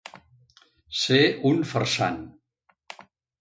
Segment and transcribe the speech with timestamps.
[0.99, 1.19] Ser
[1.51, 2.19] un farsant.